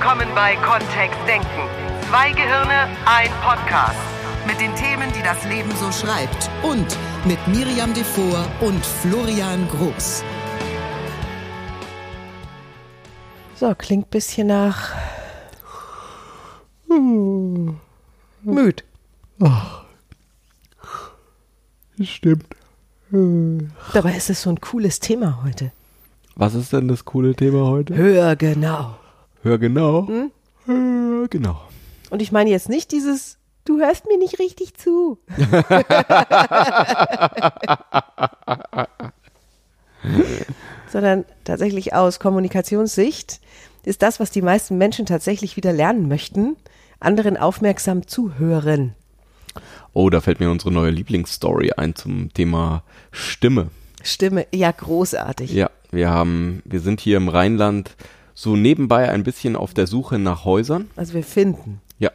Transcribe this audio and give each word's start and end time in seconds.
willkommen 0.00 0.28
bei 0.34 0.56
Kontext 0.56 1.18
Denken. 1.28 1.68
Zwei 2.08 2.32
Gehirne, 2.32 2.88
ein 3.04 3.30
Podcast. 3.42 3.98
Mit 4.46 4.58
den 4.58 4.74
Themen, 4.74 5.12
die 5.12 5.22
das 5.22 5.44
Leben 5.44 5.70
so 5.76 5.92
schreibt. 5.92 6.48
Und 6.62 6.96
mit 7.26 7.38
Miriam 7.48 7.92
Devor 7.92 8.46
und 8.62 8.82
Florian 8.82 9.68
Groß. 9.68 10.24
So, 13.56 13.74
klingt 13.74 14.08
bisschen 14.08 14.46
nach. 14.46 14.94
Müd. 16.88 18.84
Stimmt. 22.02 22.46
Dabei 23.92 24.14
ist 24.16 24.30
es 24.30 24.40
so 24.40 24.48
ein 24.48 24.60
cooles 24.62 24.98
Thema 24.98 25.42
heute. 25.44 25.72
Was 26.36 26.54
ist 26.54 26.72
denn 26.72 26.88
das 26.88 27.04
coole 27.04 27.34
Thema 27.34 27.66
heute? 27.66 27.94
Hör 27.94 28.34
genau. 28.34 28.96
Hör 29.42 29.58
genau. 29.58 30.06
Hör 30.66 31.28
genau. 31.28 31.62
Und 32.10 32.20
ich 32.20 32.30
meine 32.30 32.50
jetzt 32.50 32.68
nicht 32.68 32.92
dieses, 32.92 33.38
du 33.64 33.78
hörst 33.78 34.06
mir 34.06 34.18
nicht 34.18 34.38
richtig 34.38 34.74
zu. 34.74 35.16
Sondern 40.88 41.24
tatsächlich 41.44 41.94
aus 41.94 42.20
Kommunikationssicht 42.20 43.40
ist 43.84 44.02
das, 44.02 44.20
was 44.20 44.30
die 44.30 44.42
meisten 44.42 44.76
Menschen 44.76 45.06
tatsächlich 45.06 45.56
wieder 45.56 45.72
lernen 45.72 46.08
möchten, 46.08 46.56
anderen 46.98 47.38
aufmerksam 47.38 48.06
zuhören. 48.06 48.94
Oh, 49.94 50.10
da 50.10 50.20
fällt 50.20 50.40
mir 50.40 50.50
unsere 50.50 50.70
neue 50.70 50.90
Lieblingsstory 50.90 51.72
ein 51.72 51.94
zum 51.94 52.32
Thema 52.34 52.82
Stimme. 53.10 53.70
Stimme, 54.02 54.46
ja, 54.52 54.70
großartig. 54.70 55.52
Ja, 55.52 55.70
wir 55.90 56.10
haben, 56.10 56.62
wir 56.64 56.80
sind 56.80 57.00
hier 57.00 57.16
im 57.16 57.28
Rheinland 57.28 57.96
so 58.40 58.56
nebenbei 58.56 59.10
ein 59.10 59.22
bisschen 59.22 59.54
auf 59.54 59.74
der 59.74 59.86
Suche 59.86 60.18
nach 60.18 60.46
Häusern. 60.46 60.88
Also 60.96 61.12
wir 61.12 61.22
finden. 61.22 61.82
Ja. 61.98 62.10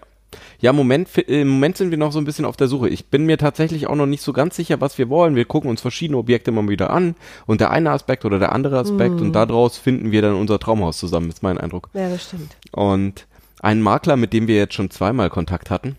Ja, 0.60 0.72
im 0.72 0.76
Moment, 0.76 1.16
im 1.20 1.48
Moment 1.48 1.78
sind 1.78 1.92
wir 1.92 2.00
noch 2.00 2.12
so 2.12 2.18
ein 2.18 2.26
bisschen 2.26 2.46
auf 2.46 2.58
der 2.58 2.68
Suche. 2.68 2.90
Ich 2.90 3.12
bin 3.12 3.28
mir 3.28 3.38
tatsächlich 3.38 3.86
auch 3.86 3.96
noch 3.96 4.08
nicht 4.08 4.24
so 4.24 4.34
ganz 4.34 4.56
sicher, 4.56 4.82
was 4.82 4.98
wir 4.98 5.10
wollen. 5.10 5.36
Wir 5.36 5.46
gucken 5.46 5.70
uns 5.70 5.82
verschiedene 5.82 6.18
Objekte 6.18 6.50
immer 6.50 6.68
wieder 6.68 6.90
an 6.90 7.14
und 7.46 7.62
der 7.62 7.70
eine 7.70 7.92
Aspekt 7.92 8.26
oder 8.26 8.40
der 8.40 8.54
andere 8.54 8.80
Aspekt 8.80 9.22
und 9.22 9.34
daraus 9.34 9.78
finden 9.78 10.12
wir 10.12 10.24
dann 10.24 10.34
unser 10.34 10.58
Traumhaus 10.58 10.98
zusammen, 10.98 11.30
ist 11.30 11.44
mein 11.44 11.60
Eindruck. 11.60 11.92
Ja, 11.94 12.10
das 12.10 12.24
stimmt. 12.24 12.58
Und 12.72 13.28
ein 13.60 13.84
Makler, 13.84 14.18
mit 14.18 14.34
dem 14.34 14.48
wir 14.48 14.56
jetzt 14.56 14.74
schon 14.74 14.90
zweimal 14.90 15.30
Kontakt 15.30 15.70
hatten, 15.70 15.96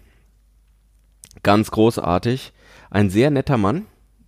ganz 1.45 1.71
großartig, 1.71 2.53
ein 2.91 3.11
sehr 3.11 3.31
netter 3.31 3.59
Mann, 3.59 3.87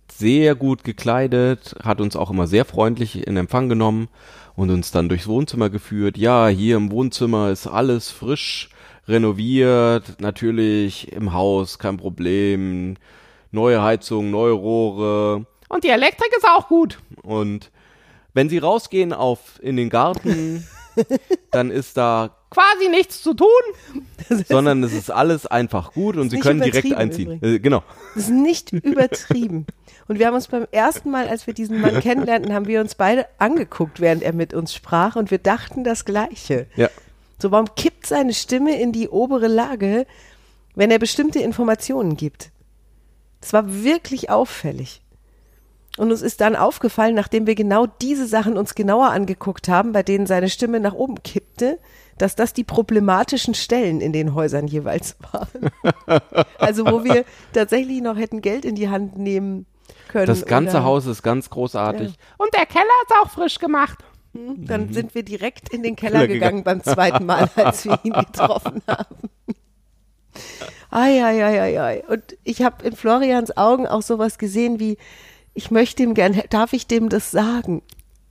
sehr 0.09 0.55
gut 0.55 0.85
gekleidet, 0.85 1.75
hat 1.83 1.99
uns 1.99 2.15
auch 2.15 2.31
immer 2.31 2.47
sehr 2.47 2.63
freundlich 2.63 3.27
in 3.27 3.35
Empfang 3.35 3.67
genommen 3.67 4.07
und 4.59 4.69
uns 4.71 4.91
dann 4.91 5.07
durchs 5.07 5.27
Wohnzimmer 5.27 5.69
geführt. 5.69 6.17
Ja, 6.17 6.47
hier 6.49 6.75
im 6.75 6.91
Wohnzimmer 6.91 7.49
ist 7.49 7.65
alles 7.65 8.11
frisch 8.11 8.69
renoviert, 9.07 10.19
natürlich 10.19 11.11
im 11.13 11.33
Haus 11.33 11.79
kein 11.79 11.95
Problem, 11.95 12.95
neue 13.51 13.81
Heizung, 13.81 14.29
neue 14.29 14.51
Rohre 14.51 15.45
und 15.69 15.83
die 15.83 15.89
Elektrik 15.89 16.31
ist 16.35 16.45
auch 16.45 16.67
gut. 16.67 16.99
Und 17.21 17.71
wenn 18.33 18.49
sie 18.49 18.57
rausgehen 18.57 19.13
auf 19.13 19.59
in 19.61 19.77
den 19.77 19.89
Garten, 19.89 20.67
dann 21.51 21.71
ist 21.71 21.97
da 21.97 22.35
quasi 22.49 22.89
nichts 22.89 23.21
zu 23.21 23.33
tun, 23.33 23.47
sondern 24.47 24.83
es 24.83 24.93
ist 24.93 25.11
alles 25.11 25.45
einfach 25.45 25.93
gut 25.93 26.17
und 26.17 26.29
sie 26.29 26.39
können 26.39 26.61
direkt 26.61 26.93
einziehen. 26.93 27.39
Äh, 27.43 27.59
genau. 27.59 27.83
Das 28.15 28.25
ist 28.25 28.31
nicht 28.31 28.71
übertrieben. 28.73 29.65
Und 30.07 30.19
wir 30.19 30.27
haben 30.27 30.33
uns 30.33 30.47
beim 30.47 30.67
ersten 30.71 31.11
Mal, 31.11 31.27
als 31.27 31.45
wir 31.45 31.53
diesen 31.53 31.81
Mann 31.81 31.99
kennenlernten, 31.99 32.53
haben 32.53 32.67
wir 32.67 32.81
uns 32.81 32.95
beide 32.95 33.27
angeguckt, 33.37 33.99
während 33.99 34.23
er 34.23 34.33
mit 34.33 34.53
uns 34.53 34.73
sprach 34.73 35.15
und 35.15 35.29
wir 35.31 35.37
dachten 35.37 35.83
das 35.83 36.05
Gleiche. 36.05 36.67
Ja. 36.75 36.89
So, 37.41 37.51
warum 37.51 37.73
kippt 37.75 38.07
seine 38.07 38.33
Stimme 38.33 38.79
in 38.81 38.91
die 38.91 39.07
obere 39.07 39.47
Lage, 39.47 40.05
wenn 40.75 40.91
er 40.91 40.99
bestimmte 40.99 41.39
Informationen 41.39 42.17
gibt? 42.17 42.51
Das 43.39 43.53
war 43.53 43.83
wirklich 43.83 44.29
auffällig. 44.29 45.01
Und 45.99 46.11
uns 46.11 46.21
ist 46.21 46.39
dann 46.39 46.55
aufgefallen, 46.55 47.13
nachdem 47.13 47.45
wir 47.45 47.55
genau 47.55 47.85
diese 47.85 48.25
Sachen 48.25 48.57
uns 48.57 48.73
genauer 48.73 49.09
angeguckt 49.09 49.67
haben, 49.67 49.91
bei 49.91 50.01
denen 50.01 50.27
seine 50.27 50.47
Stimme 50.47 50.79
nach 50.79 50.93
oben 50.93 51.21
kippte, 51.23 51.77
dass 52.17 52.37
das 52.37 52.53
die 52.53 52.63
problematischen 52.63 53.53
Stellen 53.53 53.99
in 53.99 54.13
den 54.13 54.33
Häusern 54.33 54.65
jeweils 54.67 55.17
waren. 55.33 55.69
also 56.57 56.85
wo 56.85 57.03
wir 57.03 57.25
tatsächlich 57.51 58.01
noch 58.01 58.15
hätten 58.15 58.41
Geld 58.41 58.63
in 58.63 58.75
die 58.75 58.87
Hand 58.87 59.17
nehmen 59.17 59.65
können. 60.07 60.27
Das 60.27 60.45
ganze 60.45 60.77
oder- 60.77 60.85
Haus 60.85 61.05
ist 61.05 61.21
ganz 61.21 61.49
großartig. 61.49 62.13
Und 62.37 62.53
der 62.53 62.65
Keller 62.65 62.85
ist 63.05 63.15
auch 63.21 63.29
frisch 63.31 63.59
gemacht. 63.59 63.99
Dann 64.31 64.93
sind 64.93 65.13
wir 65.15 65.23
direkt 65.23 65.67
in 65.67 65.83
den 65.83 65.95
Keller 65.97 66.19
Keller 66.21 66.27
gegangen 66.33 66.63
beim 66.63 66.81
zweiten 66.81 67.25
Mal, 67.25 67.49
als 67.55 67.83
wir 67.83 67.99
ihn 68.03 68.13
getroffen 68.13 68.81
haben. 68.87 69.17
Ai, 70.91 71.21
ai, 71.23 71.43
ai, 71.43 71.61
ai, 71.61 71.81
ai. 71.81 72.03
Und 72.07 72.23
ich 72.45 72.61
habe 72.61 72.85
in 72.87 72.95
Florians 72.95 73.57
Augen 73.57 73.85
auch 73.85 74.01
sowas 74.01 74.37
gesehen 74.37 74.79
wie, 74.79 74.97
ich 75.53 75.71
möchte 75.71 76.03
ihm 76.03 76.13
gern, 76.13 76.41
darf 76.49 76.73
ich 76.73 76.87
dem 76.87 77.09
das 77.09 77.31
sagen? 77.31 77.81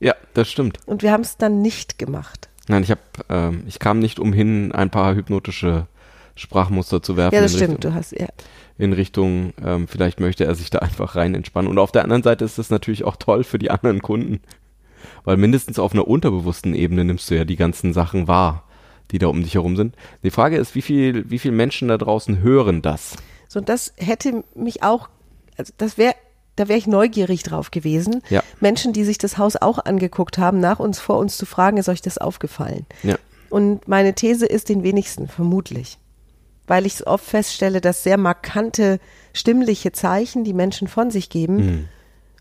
Ja, 0.00 0.14
das 0.34 0.48
stimmt. 0.48 0.78
Und 0.86 1.02
wir 1.02 1.12
haben 1.12 1.22
es 1.22 1.36
dann 1.36 1.60
nicht 1.62 1.98
gemacht. 1.98 2.48
Nein, 2.68 2.82
ich 2.82 2.90
habe, 2.90 3.00
ähm, 3.28 3.64
ich 3.66 3.78
kam 3.78 3.98
nicht 3.98 4.18
umhin, 4.18 4.72
ein 4.72 4.90
paar 4.90 5.14
hypnotische 5.14 5.86
Sprachmuster 6.36 7.02
zu 7.02 7.16
werfen. 7.16 7.34
Ja, 7.34 7.40
das 7.40 7.54
stimmt. 7.54 7.74
Richtung, 7.74 7.90
Du 7.90 7.94
hast, 7.94 8.12
ja. 8.12 8.28
in 8.76 8.92
Richtung, 8.92 9.52
ähm, 9.64 9.88
vielleicht 9.88 10.20
möchte 10.20 10.44
er 10.44 10.54
sich 10.54 10.70
da 10.70 10.78
einfach 10.80 11.16
rein 11.16 11.34
entspannen. 11.34 11.68
Und 11.70 11.78
auf 11.78 11.92
der 11.92 12.04
anderen 12.04 12.22
Seite 12.22 12.44
ist 12.44 12.58
das 12.58 12.70
natürlich 12.70 13.04
auch 13.04 13.16
toll 13.16 13.42
für 13.44 13.58
die 13.58 13.70
anderen 13.70 14.02
Kunden, 14.02 14.40
weil 15.24 15.36
mindestens 15.36 15.78
auf 15.78 15.92
einer 15.92 16.06
unterbewussten 16.06 16.74
Ebene 16.74 17.04
nimmst 17.04 17.30
du 17.30 17.36
ja 17.36 17.44
die 17.44 17.56
ganzen 17.56 17.92
Sachen 17.92 18.28
wahr, 18.28 18.64
die 19.10 19.18
da 19.18 19.26
um 19.28 19.42
dich 19.42 19.54
herum 19.54 19.76
sind. 19.76 19.96
Die 20.22 20.30
Frage 20.30 20.58
ist, 20.58 20.74
wie 20.74 20.82
viel, 20.82 21.28
wie 21.30 21.38
viel 21.38 21.52
Menschen 21.52 21.88
da 21.88 21.98
draußen 21.98 22.40
hören 22.40 22.82
das? 22.82 23.16
So, 23.48 23.58
und 23.60 23.68
das 23.68 23.94
hätte 23.96 24.44
mich 24.54 24.82
auch, 24.82 25.08
also 25.56 25.72
das 25.78 25.96
wäre, 25.98 26.14
da 26.58 26.68
wäre 26.68 26.78
ich 26.78 26.86
neugierig 26.86 27.42
drauf 27.42 27.70
gewesen. 27.70 28.22
Ja. 28.30 28.42
Menschen, 28.60 28.92
die 28.92 29.04
sich 29.04 29.18
das 29.18 29.38
Haus 29.38 29.56
auch 29.56 29.78
angeguckt 29.84 30.38
haben, 30.38 30.60
nach 30.60 30.78
uns 30.78 30.98
vor 30.98 31.18
uns 31.18 31.36
zu 31.36 31.46
fragen, 31.46 31.76
ist 31.76 31.88
euch 31.88 32.02
das 32.02 32.18
aufgefallen? 32.18 32.86
Ja. 33.02 33.16
Und 33.50 33.86
meine 33.88 34.14
These 34.14 34.46
ist 34.46 34.68
den 34.68 34.82
wenigsten, 34.82 35.28
vermutlich. 35.28 35.98
Weil 36.66 36.84
ich 36.84 36.96
so 36.96 37.06
oft 37.06 37.24
feststelle, 37.24 37.80
dass 37.80 38.02
sehr 38.02 38.18
markante 38.18 39.00
stimmliche 39.32 39.92
Zeichen, 39.92 40.44
die 40.44 40.52
Menschen 40.52 40.86
von 40.88 41.10
sich 41.10 41.30
geben, 41.30 41.88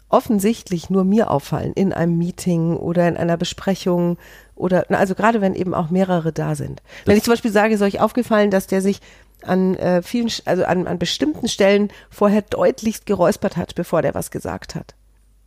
offensichtlich 0.09 0.89
nur 0.89 1.03
mir 1.03 1.29
auffallen 1.31 1.73
in 1.73 1.93
einem 1.93 2.17
Meeting 2.17 2.75
oder 2.75 3.07
in 3.07 3.17
einer 3.17 3.37
Besprechung 3.37 4.17
oder, 4.55 4.85
also 4.89 5.15
gerade 5.15 5.41
wenn 5.41 5.53
eben 5.53 5.73
auch 5.73 5.89
mehrere 5.89 6.31
da 6.31 6.55
sind. 6.55 6.81
wenn 7.05 7.17
ich 7.17 7.23
zum 7.23 7.33
Beispiel 7.33 7.51
sage, 7.51 7.73
ist 7.75 7.81
euch 7.81 7.99
aufgefallen, 7.99 8.49
dass 8.49 8.67
der 8.67 8.81
sich 8.81 9.01
an 9.43 9.75
äh, 9.75 10.01
vielen, 10.01 10.31
also 10.45 10.63
an, 10.65 10.87
an 10.87 10.99
bestimmten 10.99 11.47
Stellen 11.47 11.89
vorher 12.09 12.41
deutlichst 12.41 13.05
geräuspert 13.05 13.57
hat, 13.57 13.75
bevor 13.75 14.01
der 14.01 14.13
was 14.13 14.31
gesagt 14.31 14.75
hat. 14.75 14.95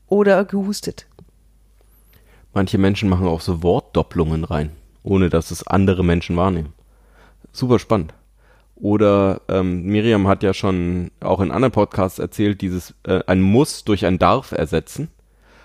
Oder 0.07 0.45
gehustet. 0.45 1.07
Manche 2.53 2.79
Menschen 2.79 3.09
machen 3.09 3.29
auch 3.29 3.41
so 3.41 3.63
Wortdopplungen 3.63 4.45
rein, 4.45 4.73
ohne 5.03 5.31
dass 5.31 5.51
es 5.51 5.67
andere 5.67 6.05
Menschen 6.05 6.37
wahrnehmen. 6.37 6.73
Super 7.53 7.79
spannend. 7.79 8.15
Oder 8.75 9.43
ähm, 9.49 9.85
Miriam 9.85 10.27
hat 10.27 10.43
ja 10.43 10.55
schon 10.55 11.11
auch 11.21 11.41
in 11.41 11.51
anderen 11.51 11.73
Podcasts 11.73 12.19
erzählt, 12.19 12.63
dieses 12.63 12.95
äh, 13.05 13.21
ein 13.27 13.43
Muss 13.43 13.85
durch 13.85 14.07
ein 14.07 14.19
Darf 14.19 14.53
ersetzen. 14.53 15.09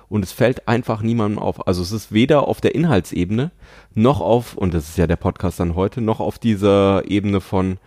Und 0.09 0.23
es 0.23 0.31
fällt 0.31 0.67
einfach 0.67 1.01
niemandem 1.01 1.39
auf. 1.39 1.67
Also 1.67 1.81
es 1.81 1.91
ist 1.91 2.11
weder 2.11 2.47
auf 2.47 2.61
der 2.61 2.75
Inhaltsebene 2.75 3.51
noch 3.93 4.21
auf, 4.21 4.55
und 4.55 4.73
das 4.73 4.89
ist 4.89 4.97
ja 4.97 5.07
der 5.07 5.15
Podcast 5.15 5.59
dann 5.59 5.75
heute, 5.75 6.01
noch 6.01 6.19
auf 6.19 6.37
dieser 6.37 7.09
Ebene 7.09 7.41
von, 7.41 7.77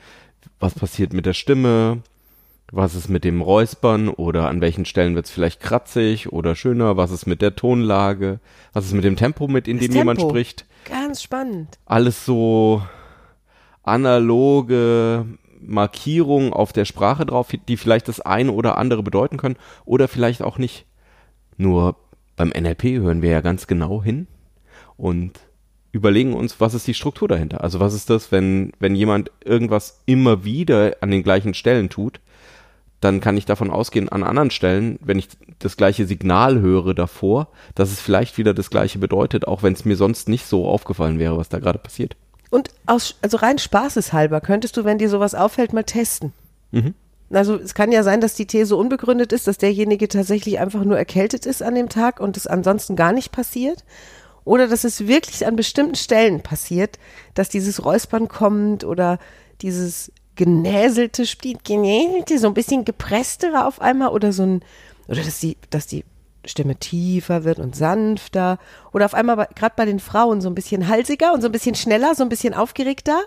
was 0.61 0.75
passiert 0.75 1.13
mit 1.13 1.27
der 1.27 1.35
Stimme, 1.35 2.03
was 2.71 2.95
ist 2.95 3.09
mit 3.09 3.25
dem 3.25 3.41
Räuspern 3.41 4.09
oder 4.09 4.49
an 4.49 4.61
welchen 4.61 4.85
Stellen 4.85 5.15
wird 5.15 5.27
es 5.27 5.33
vielleicht 5.33 5.61
kratzig 5.61 6.33
oder 6.33 6.55
schöner, 6.55 6.97
was 6.97 7.11
ist 7.11 7.27
mit 7.27 7.41
der 7.41 7.57
Tonlage, 7.57 8.41
was 8.73 8.87
ist 8.87 8.93
mit 8.93 9.05
dem 9.05 9.17
Tempo, 9.17 9.49
mit 9.49 9.69
in 9.69 9.79
dem 9.79 9.93
jemand 9.93 10.19
Tempo. 10.19 10.31
spricht. 10.31 10.67
Ganz 10.85 11.23
spannend. 11.23 11.79
Alles 11.87 12.25
so 12.25 12.83
analoge 13.83 15.25
Markierungen 15.61 16.53
auf 16.53 16.73
der 16.73 16.85
Sprache 16.85 17.25
drauf, 17.25 17.49
die 17.69 17.77
vielleicht 17.77 18.09
das 18.09 18.21
eine 18.21 18.53
oder 18.53 18.77
andere 18.77 19.03
bedeuten 19.03 19.39
können 19.39 19.57
oder 19.85 20.09
vielleicht 20.09 20.43
auch 20.43 20.59
nicht. 20.59 20.85
Nur 21.57 21.97
beim 22.37 22.51
NLP 22.51 22.85
hören 23.01 23.23
wir 23.23 23.31
ja 23.31 23.41
ganz 23.41 23.67
genau 23.67 24.03
hin 24.03 24.29
und 24.97 25.41
überlegen 25.99 26.33
uns, 26.33 26.61
was 26.61 26.75
ist 26.75 26.87
die 26.87 26.95
Struktur 26.95 27.29
dahinter? 27.29 27.63
Also 27.63 27.81
was 27.81 27.93
ist 27.93 28.09
das, 28.09 28.33
wenn, 28.33 28.73
wenn 28.79 28.95
jemand 28.95 29.31
irgendwas 29.45 30.01
immer 30.07 30.45
wieder 30.45 30.97
an 31.01 31.11
den 31.11 31.23
gleichen 31.23 31.55
Stellen 31.55 31.91
tut, 31.91 32.21
dann 33.01 33.21
kann 33.21 33.37
ich 33.37 33.45
davon 33.45 33.71
ausgehen, 33.71 34.09
an 34.09 34.23
anderen 34.23 34.51
Stellen, 34.51 34.99
wenn 35.03 35.19
ich 35.19 35.29
das 35.59 35.77
gleiche 35.77 36.07
Signal 36.07 36.61
höre 36.61 36.95
davor, 36.95 37.49
dass 37.75 37.93
es 37.93 38.01
vielleicht 38.01 38.39
wieder 38.39 38.55
das 38.55 38.71
gleiche 38.71 38.99
bedeutet, 38.99 39.47
auch 39.47 39.63
wenn 39.63 39.73
es 39.73 39.85
mir 39.85 39.97
sonst 39.97 40.29
nicht 40.29 40.47
so 40.47 40.67
aufgefallen 40.67 41.19
wäre, 41.19 41.37
was 41.37 41.49
da 41.49 41.59
gerade 41.59 41.79
passiert. 41.79 42.17
Und 42.51 42.71
aus, 42.87 43.17
also 43.21 43.37
rein 43.37 43.59
spaßeshalber 43.59 44.41
könntest 44.41 44.77
du, 44.77 44.85
wenn 44.85 44.99
dir 44.99 45.11
sowas 45.11 45.35
auffällt, 45.35 45.73
mal 45.73 45.85
testen. 45.85 46.33
Also 47.31 47.57
es 47.57 47.75
kann 47.75 47.93
ja 47.93 48.03
sein, 48.03 48.21
dass 48.21 48.35
die 48.35 48.47
These 48.47 48.75
unbegründet 48.75 49.33
ist, 49.33 49.47
dass 49.47 49.59
derjenige 49.59 50.09
tatsächlich 50.09 50.59
einfach 50.59 50.83
nur 50.85 50.97
erkältet 50.97 51.47
ist 51.47 51.63
an 51.63 51.75
dem 51.75 51.89
Tag 51.89 52.21
und 52.21 52.37
es 52.37 52.47
ansonsten 52.47 52.97
gar 52.97 53.13
nicht 53.13 53.33
passiert. 53.33 53.85
Oder 54.49 54.67
dass 54.67 54.85
es 54.85 55.07
wirklich 55.07 55.47
an 55.47 55.57
bestimmten 55.57 55.95
Stellen 55.95 56.41
passiert, 56.41 56.99
dass 57.35 57.51
dieses 57.51 57.85
Räuspern 57.85 58.29
kommt 58.29 58.83
oder 58.83 59.19
dieses 59.61 60.11
genäselte 60.37 61.27
Spiel, 61.27 61.59
genäselte, 61.63 62.39
so 62.39 62.47
ein 62.47 62.55
bisschen 62.55 62.87
gepresstere 62.87 63.67
auf 63.67 63.83
einmal 63.83 64.09
oder 64.09 64.33
so 64.33 64.45
ein, 64.45 64.65
oder 65.07 65.23
dass 65.23 65.41
die, 65.41 65.59
dass 65.69 65.87
die 65.87 66.03
Stimme 66.47 66.77
tiefer 66.77 67.45
wird 67.45 67.59
und 67.59 67.77
sanfter 67.77 68.59
oder 68.95 69.05
auf 69.05 69.13
einmal 69.13 69.49
gerade 69.55 69.75
bei 69.77 69.85
den 69.85 70.01
Frauen 70.01 70.41
so 70.41 70.49
ein 70.49 70.55
bisschen 70.55 70.89
halsiger 70.89 71.35
und 71.35 71.43
so 71.43 71.49
ein 71.49 71.53
bisschen 71.53 71.75
schneller, 71.75 72.15
so 72.15 72.23
ein 72.23 72.31
bisschen 72.31 72.55
aufgeregter. 72.55 73.21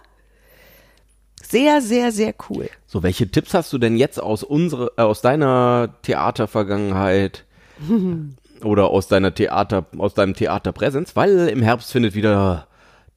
Sehr, 1.43 1.83
sehr, 1.83 2.11
sehr 2.11 2.33
cool. 2.49 2.67
So, 2.87 3.03
welche 3.03 3.29
Tipps 3.29 3.53
hast 3.53 3.71
du 3.73 3.77
denn 3.77 3.95
jetzt 3.95 4.19
aus 4.19 4.41
unsere, 4.41 4.93
äh, 4.97 5.03
aus 5.03 5.21
deiner 5.21 5.93
Theatervergangenheit 6.01 7.45
oder 8.65 8.89
aus 8.89 9.07
deiner 9.07 9.33
Theater, 9.33 9.85
aus 9.97 10.13
deinem 10.13 10.33
Theaterpräsenz? 10.33 11.15
Weil 11.15 11.49
im 11.49 11.61
Herbst 11.61 11.91
findet 11.91 12.15
wieder 12.15 12.67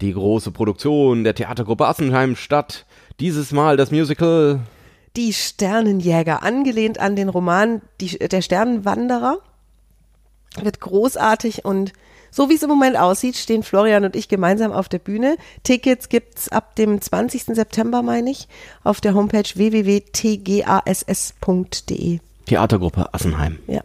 die 0.00 0.12
große 0.12 0.50
Produktion 0.50 1.24
der 1.24 1.34
Theatergruppe 1.34 1.86
Assenheim 1.86 2.36
statt. 2.36 2.86
Dieses 3.20 3.52
Mal 3.52 3.76
das 3.76 3.90
Musical. 3.90 4.60
Die 5.16 5.32
Sternenjäger, 5.32 6.42
angelehnt 6.42 6.98
an 6.98 7.14
den 7.14 7.28
Roman 7.28 7.82
die, 8.00 8.18
Der 8.18 8.42
Sternenwanderer. 8.42 9.38
Wird 10.60 10.80
großartig 10.80 11.64
und 11.64 11.92
so 12.30 12.48
wie 12.48 12.54
es 12.54 12.64
im 12.64 12.68
Moment 12.68 12.96
aussieht, 12.96 13.36
stehen 13.36 13.62
Florian 13.62 14.04
und 14.04 14.16
ich 14.16 14.26
gemeinsam 14.28 14.72
auf 14.72 14.88
der 14.88 14.98
Bühne. 14.98 15.36
Tickets 15.62 16.08
gibt's 16.08 16.48
ab 16.48 16.74
dem 16.74 17.00
20. 17.00 17.44
September, 17.54 18.02
meine 18.02 18.28
ich, 18.28 18.48
auf 18.82 19.00
der 19.00 19.14
Homepage 19.14 19.48
www.tgass.de. 19.54 20.08
Theatergruppe 22.46 23.14
Assenheim. 23.14 23.60
Ja. 23.68 23.82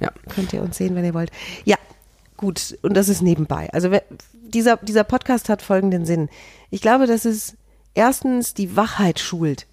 Ja. 0.00 0.10
Könnt 0.28 0.52
ihr 0.52 0.62
uns 0.62 0.76
sehen, 0.76 0.94
wenn 0.94 1.04
ihr 1.04 1.14
wollt. 1.14 1.30
Ja, 1.64 1.76
gut. 2.36 2.76
Und 2.82 2.94
das 2.94 3.08
ist 3.08 3.22
nebenbei. 3.22 3.70
Also 3.72 3.90
dieser, 4.42 4.76
dieser 4.78 5.04
Podcast 5.04 5.48
hat 5.48 5.62
folgenden 5.62 6.04
Sinn. 6.04 6.28
Ich 6.70 6.80
glaube, 6.80 7.06
dass 7.06 7.24
es 7.24 7.56
erstens 7.94 8.54
die 8.54 8.76
Wachheit 8.76 9.20
schult. 9.20 9.66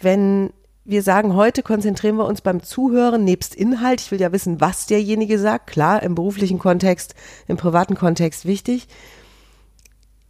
Wenn 0.00 0.50
wir 0.84 1.02
sagen, 1.02 1.34
heute 1.34 1.62
konzentrieren 1.62 2.16
wir 2.16 2.26
uns 2.26 2.40
beim 2.40 2.62
Zuhören 2.62 3.24
nebst 3.24 3.54
Inhalt. 3.54 4.00
Ich 4.00 4.10
will 4.10 4.20
ja 4.20 4.32
wissen, 4.32 4.60
was 4.60 4.86
derjenige 4.86 5.38
sagt. 5.38 5.68
Klar, 5.68 6.02
im 6.02 6.14
beruflichen 6.14 6.58
Kontext, 6.58 7.14
im 7.48 7.56
privaten 7.56 7.94
Kontext 7.94 8.44
wichtig. 8.46 8.88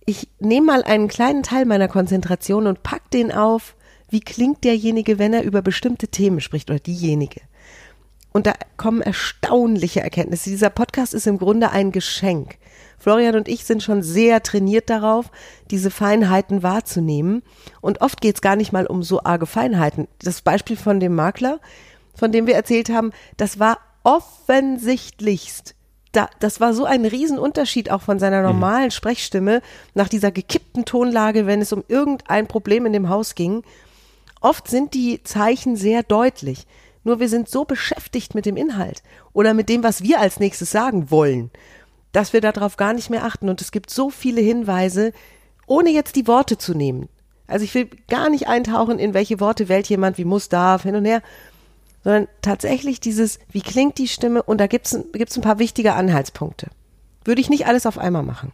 Ich 0.06 0.28
nehme 0.40 0.66
mal 0.66 0.82
einen 0.82 1.08
kleinen 1.08 1.42
Teil 1.42 1.66
meiner 1.66 1.88
Konzentration 1.88 2.66
und 2.66 2.82
pack 2.82 3.10
den 3.10 3.32
auf, 3.32 3.76
wie 4.08 4.20
klingt 4.20 4.64
derjenige, 4.64 5.18
wenn 5.18 5.32
er 5.32 5.44
über 5.44 5.62
bestimmte 5.62 6.08
Themen 6.08 6.40
spricht 6.40 6.68
oder 6.70 6.80
diejenige. 6.80 7.40
Und 8.32 8.46
da 8.46 8.52
kommen 8.76 9.02
erstaunliche 9.02 10.00
Erkenntnisse. 10.00 10.50
Dieser 10.50 10.70
Podcast 10.70 11.14
ist 11.14 11.26
im 11.26 11.38
Grunde 11.38 11.70
ein 11.70 11.90
Geschenk. 11.90 12.56
Florian 12.98 13.34
und 13.34 13.48
ich 13.48 13.64
sind 13.64 13.82
schon 13.82 14.02
sehr 14.02 14.42
trainiert 14.42 14.90
darauf, 14.90 15.30
diese 15.70 15.90
Feinheiten 15.90 16.62
wahrzunehmen. 16.62 17.42
Und 17.80 18.02
oft 18.02 18.20
geht 18.20 18.36
es 18.36 18.40
gar 18.40 18.56
nicht 18.56 18.72
mal 18.72 18.86
um 18.86 19.02
so 19.02 19.24
arge 19.24 19.46
Feinheiten. 19.46 20.06
Das 20.20 20.42
Beispiel 20.42 20.76
von 20.76 21.00
dem 21.00 21.14
Makler, 21.14 21.60
von 22.14 22.30
dem 22.30 22.46
wir 22.46 22.54
erzählt 22.54 22.90
haben, 22.90 23.12
das 23.36 23.58
war 23.58 23.78
offensichtlichst. 24.04 25.74
Da, 26.12 26.28
das 26.40 26.60
war 26.60 26.74
so 26.74 26.84
ein 26.84 27.04
Riesenunterschied 27.04 27.90
auch 27.90 28.02
von 28.02 28.18
seiner 28.18 28.42
normalen 28.42 28.90
Sprechstimme 28.90 29.62
nach 29.94 30.08
dieser 30.08 30.32
gekippten 30.32 30.84
Tonlage, 30.84 31.46
wenn 31.46 31.60
es 31.60 31.72
um 31.72 31.84
irgendein 31.88 32.48
Problem 32.48 32.84
in 32.84 32.92
dem 32.92 33.08
Haus 33.08 33.34
ging. 33.34 33.62
Oft 34.40 34.68
sind 34.68 34.94
die 34.94 35.22
Zeichen 35.22 35.76
sehr 35.76 36.02
deutlich. 36.02 36.66
Nur 37.04 37.20
wir 37.20 37.28
sind 37.28 37.48
so 37.48 37.64
beschäftigt 37.64 38.34
mit 38.34 38.46
dem 38.46 38.56
Inhalt 38.56 39.02
oder 39.32 39.54
mit 39.54 39.68
dem, 39.68 39.82
was 39.82 40.02
wir 40.02 40.20
als 40.20 40.38
nächstes 40.38 40.70
sagen 40.70 41.10
wollen, 41.10 41.50
dass 42.12 42.32
wir 42.32 42.40
darauf 42.40 42.76
gar 42.76 42.92
nicht 42.92 43.10
mehr 43.10 43.24
achten. 43.24 43.48
Und 43.48 43.60
es 43.60 43.72
gibt 43.72 43.90
so 43.90 44.10
viele 44.10 44.40
Hinweise, 44.40 45.12
ohne 45.66 45.90
jetzt 45.90 46.16
die 46.16 46.26
Worte 46.26 46.58
zu 46.58 46.74
nehmen. 46.74 47.08
Also 47.46 47.64
ich 47.64 47.74
will 47.74 47.88
gar 48.08 48.30
nicht 48.30 48.46
eintauchen, 48.46 48.98
in 48.98 49.14
welche 49.14 49.40
Worte 49.40 49.68
wählt 49.68 49.88
jemand, 49.88 50.18
wie 50.18 50.24
muss, 50.24 50.48
darf, 50.48 50.82
hin 50.84 50.94
und 50.94 51.04
her, 51.04 51.22
sondern 52.04 52.28
tatsächlich 52.42 53.00
dieses, 53.00 53.40
wie 53.50 53.60
klingt 53.60 53.98
die 53.98 54.08
Stimme 54.08 54.42
und 54.42 54.58
da 54.58 54.66
gibt's 54.66 54.94
ein, 54.94 55.04
gibt's 55.12 55.36
ein 55.36 55.42
paar 55.42 55.58
wichtige 55.58 55.94
Anhaltspunkte. 55.94 56.68
Würde 57.24 57.40
ich 57.40 57.50
nicht 57.50 57.66
alles 57.66 57.86
auf 57.86 57.98
einmal 57.98 58.22
machen. 58.22 58.52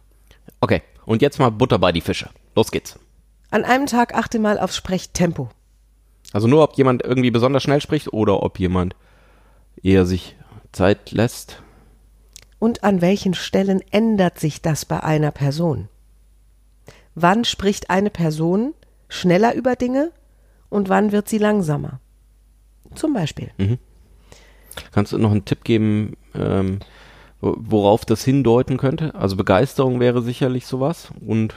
Okay, 0.59 0.81
und 1.05 1.21
jetzt 1.21 1.39
mal 1.39 1.51
Butter 1.51 1.79
bei 1.79 1.91
die 1.91 2.01
Fische. 2.01 2.29
Los 2.55 2.71
geht's. 2.71 2.97
An 3.49 3.63
einem 3.63 3.85
Tag 3.85 4.15
achte 4.15 4.39
mal 4.39 4.59
aufs 4.59 4.75
Sprechtempo. 4.75 5.49
Also 6.33 6.47
nur, 6.47 6.63
ob 6.63 6.77
jemand 6.77 7.03
irgendwie 7.03 7.31
besonders 7.31 7.63
schnell 7.63 7.81
spricht 7.81 8.11
oder 8.13 8.43
ob 8.43 8.59
jemand 8.59 8.95
eher 9.81 10.05
sich 10.05 10.35
Zeit 10.71 11.11
lässt. 11.11 11.61
Und 12.59 12.83
an 12.83 13.01
welchen 13.01 13.33
Stellen 13.33 13.81
ändert 13.91 14.39
sich 14.39 14.61
das 14.61 14.85
bei 14.85 15.01
einer 15.03 15.31
Person? 15.31 15.89
Wann 17.15 17.45
spricht 17.45 17.89
eine 17.89 18.09
Person 18.09 18.73
schneller 19.09 19.55
über 19.55 19.75
Dinge 19.75 20.11
und 20.69 20.89
wann 20.89 21.11
wird 21.11 21.29
sie 21.29 21.37
langsamer? 21.37 21.99
Zum 22.95 23.13
Beispiel. 23.13 23.51
Kannst 24.91 25.13
du 25.13 25.17
noch 25.17 25.31
einen 25.31 25.45
Tipp 25.45 25.63
geben, 25.63 26.17
ähm, 26.35 26.79
wo- 27.41 27.55
worauf 27.57 28.05
das 28.05 28.23
hindeuten 28.23 28.77
könnte? 28.77 29.15
Also 29.15 29.35
Begeisterung 29.35 29.99
wäre 29.99 30.21
sicherlich 30.21 30.65
sowas 30.67 31.09
und 31.25 31.55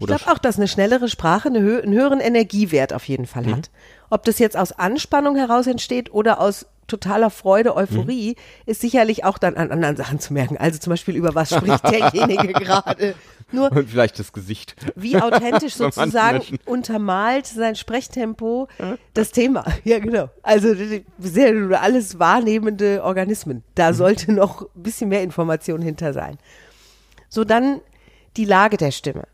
Ich 0.00 0.06
glaube 0.06 0.30
auch, 0.30 0.38
dass 0.38 0.56
eine 0.56 0.68
schnellere 0.68 1.08
Sprache 1.08 1.48
eine 1.48 1.60
hö 1.60 1.80
einen 1.80 1.92
höheren 1.92 2.20
Energiewert 2.20 2.92
auf 2.92 3.08
jeden 3.08 3.26
Fall 3.26 3.46
hat. 3.46 3.70
Ob 4.10 4.24
das 4.24 4.38
jetzt 4.38 4.56
aus 4.56 4.72
Anspannung 4.72 5.36
heraus 5.36 5.66
entsteht 5.66 6.12
oder 6.12 6.40
aus 6.40 6.66
totaler 6.86 7.30
Freude, 7.30 7.76
Euphorie, 7.76 8.36
ist 8.64 8.80
sicherlich 8.80 9.24
auch 9.24 9.38
dann 9.38 9.56
an 9.56 9.70
anderen 9.70 9.96
Sachen 9.96 10.20
zu 10.20 10.32
merken. 10.32 10.56
Also 10.56 10.78
zum 10.78 10.90
Beispiel 10.90 11.16
über 11.16 11.34
was 11.34 11.54
spricht 11.54 11.84
derjenige 11.90 12.52
gerade. 12.54 13.14
Nur 13.50 13.72
und 13.72 13.88
vielleicht 13.88 14.18
das 14.18 14.32
Gesicht. 14.32 14.74
wie 14.94 15.16
authentisch 15.16 15.74
sozusagen 15.76 16.42
untermalt 16.66 17.46
sein 17.46 17.76
Sprechtempo 17.76 18.68
das 19.14 19.30
Thema. 19.32 19.64
Ja, 19.84 19.98
genau. 20.00 20.28
Also 20.42 20.74
sehr 21.18 21.80
alles 21.80 22.18
wahrnehmende 22.18 23.02
Organismen. 23.02 23.62
Da 23.74 23.92
sollte 23.94 24.32
noch 24.32 24.62
ein 24.62 24.82
bisschen 24.82 25.08
mehr 25.08 25.22
Information 25.22 25.80
hinter 25.80 26.12
sein. 26.12 26.36
So 27.28 27.44
dann 27.44 27.80
die 28.36 28.44
Lage 28.44 28.76
der 28.76 28.90
Stimme. 28.90 29.24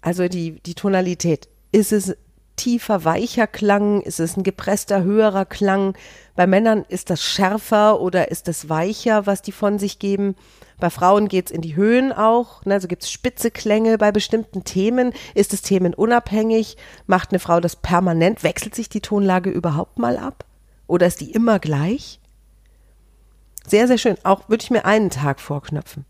Also 0.00 0.28
die, 0.28 0.60
die 0.60 0.74
Tonalität. 0.74 1.48
Ist 1.72 1.92
es 1.92 2.16
tiefer, 2.56 3.04
weicher 3.04 3.46
Klang? 3.46 4.02
Ist 4.02 4.20
es 4.20 4.36
ein 4.36 4.42
gepresster, 4.42 5.02
höherer 5.02 5.44
Klang? 5.44 5.96
Bei 6.36 6.46
Männern 6.46 6.84
ist 6.88 7.10
das 7.10 7.22
schärfer 7.22 8.00
oder 8.00 8.30
ist 8.30 8.48
das 8.48 8.68
weicher, 8.68 9.26
was 9.26 9.42
die 9.42 9.52
von 9.52 9.78
sich 9.78 9.98
geben? 9.98 10.34
Bei 10.78 10.90
Frauen 10.90 11.28
geht's 11.28 11.50
in 11.50 11.60
die 11.60 11.74
Höhen 11.74 12.12
auch. 12.12 12.64
Ne? 12.64 12.74
Also 12.74 12.86
gibt's 12.86 13.10
spitze 13.10 13.50
Klänge 13.50 13.98
bei 13.98 14.12
bestimmten 14.12 14.64
Themen. 14.64 15.12
Ist 15.34 15.52
es 15.52 15.62
themenunabhängig? 15.62 16.76
Macht 17.06 17.30
eine 17.30 17.40
Frau 17.40 17.60
das 17.60 17.76
permanent? 17.76 18.44
Wechselt 18.44 18.74
sich 18.74 18.88
die 18.88 19.00
Tonlage 19.00 19.50
überhaupt 19.50 19.98
mal 19.98 20.16
ab? 20.16 20.44
Oder 20.86 21.06
ist 21.06 21.20
die 21.20 21.32
immer 21.32 21.58
gleich? 21.58 22.20
Sehr, 23.66 23.86
sehr 23.86 23.98
schön. 23.98 24.16
Auch 24.22 24.48
würde 24.48 24.62
ich 24.62 24.70
mir 24.70 24.84
einen 24.84 25.10
Tag 25.10 25.40
vorknöpfen. 25.40 26.04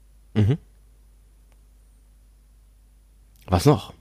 Was 3.49 3.64
noch? 3.64 3.93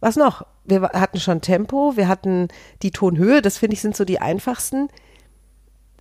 Was 0.00 0.16
noch? 0.16 0.44
Wir 0.64 0.82
hatten 0.82 1.20
schon 1.20 1.40
Tempo, 1.40 1.96
wir 1.96 2.08
hatten 2.08 2.48
die 2.82 2.90
Tonhöhe, 2.90 3.42
das 3.42 3.58
finde 3.58 3.74
ich 3.74 3.80
sind 3.80 3.96
so 3.96 4.04
die 4.04 4.20
einfachsten. 4.20 4.88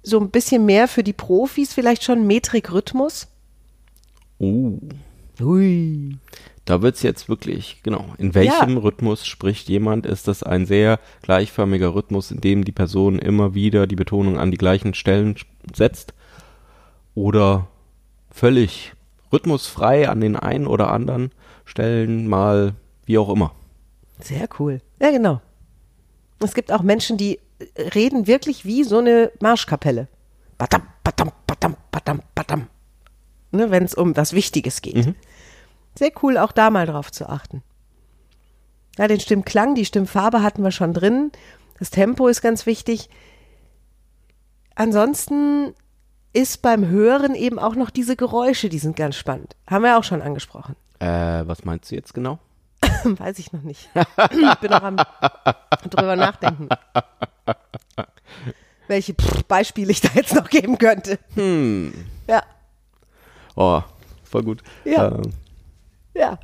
So 0.01 0.19
ein 0.19 0.31
bisschen 0.31 0.65
mehr 0.65 0.87
für 0.87 1.03
die 1.03 1.13
Profis, 1.13 1.73
vielleicht 1.73 2.03
schon 2.03 2.27
Metrik, 2.27 2.71
Rhythmus. 2.71 3.27
Oh, 4.39 4.79
Ui. 5.39 6.17
da 6.65 6.81
wird's 6.81 7.01
jetzt 7.01 7.29
wirklich, 7.29 7.81
genau. 7.83 8.13
In 8.17 8.35
welchem 8.35 8.77
Rhythmus 8.77 9.25
spricht 9.25 9.69
jemand? 9.69 10.05
Ist 10.05 10.27
das 10.27 10.43
ein 10.43 10.65
sehr 10.65 10.99
gleichförmiger 11.21 11.95
Rhythmus, 11.95 12.31
in 12.31 12.41
dem 12.41 12.65
die 12.65 12.71
Person 12.71 13.19
immer 13.19 13.53
wieder 13.53 13.87
die 13.87 13.95
Betonung 13.95 14.37
an 14.37 14.51
die 14.51 14.57
gleichen 14.57 14.93
Stellen 14.93 15.35
setzt? 15.73 16.13
Oder 17.15 17.67
völlig 18.31 18.93
rhythmusfrei 19.31 20.09
an 20.09 20.19
den 20.19 20.35
einen 20.35 20.67
oder 20.67 20.91
anderen 20.91 21.31
Stellen 21.65 22.27
mal, 22.27 22.75
wie 23.05 23.17
auch 23.17 23.29
immer? 23.29 23.53
Sehr 24.19 24.47
cool. 24.59 24.81
Ja, 25.01 25.11
genau. 25.11 25.41
Es 26.39 26.53
gibt 26.53 26.71
auch 26.71 26.81
Menschen, 26.81 27.17
die 27.17 27.39
äh, 27.59 27.81
reden 27.89 28.27
wirklich 28.27 28.65
wie 28.65 28.83
so 28.83 28.99
eine 28.99 29.31
Marschkapelle. 29.41 30.07
Badam, 30.57 30.83
badam, 31.03 31.31
badam, 31.47 31.75
badam, 31.91 32.21
badam. 32.35 32.67
Ne, 33.51 33.71
Wenn 33.71 33.83
es 33.83 33.93
um 33.93 34.15
was 34.15 34.33
Wichtiges 34.33 34.81
geht. 34.81 35.13
Sehr 35.95 36.11
cool, 36.23 36.37
auch 36.37 36.51
da 36.51 36.69
mal 36.69 36.87
drauf 36.87 37.11
zu 37.11 37.29
achten. 37.29 37.61
Ja, 38.97 39.07
den 39.07 39.19
Stimmklang, 39.19 39.75
die 39.75 39.85
Stimmfarbe 39.85 40.41
hatten 40.41 40.63
wir 40.63 40.71
schon 40.71 40.93
drin. 40.93 41.31
Das 41.79 41.89
Tempo 41.89 42.27
ist 42.27 42.41
ganz 42.41 42.65
wichtig. 42.65 43.09
Ansonsten 44.75 45.73
ist 46.31 46.61
beim 46.61 46.87
Hören 46.87 47.35
eben 47.35 47.59
auch 47.59 47.75
noch 47.75 47.89
diese 47.89 48.15
Geräusche, 48.15 48.69
die 48.69 48.79
sind 48.79 48.95
ganz 48.95 49.15
spannend. 49.15 49.55
Haben 49.67 49.83
wir 49.83 49.97
auch 49.97 50.03
schon 50.03 50.21
angesprochen. 50.21 50.75
Äh, 50.99 51.43
was 51.47 51.65
meinst 51.65 51.91
du 51.91 51.95
jetzt 51.95 52.13
genau? 52.13 52.39
Weiß 53.03 53.39
ich 53.39 53.51
noch 53.53 53.63
nicht. 53.63 53.89
Ich 53.95 54.55
bin 54.59 54.71
noch 54.71 54.83
am 54.83 54.97
drüber 55.89 56.15
nachdenken. 56.15 56.69
Welche 58.87 59.13
Pff, 59.13 59.43
Beispiele 59.45 59.91
ich 59.91 60.01
da 60.01 60.09
jetzt 60.15 60.35
noch 60.35 60.49
geben 60.49 60.77
könnte. 60.77 61.17
Ja, 62.27 62.43
Oh, 63.55 63.81
voll 64.23 64.43
gut. 64.43 64.63
Ja. 64.85 65.09
Ähm, 65.09 65.33
Ja. 66.13 66.39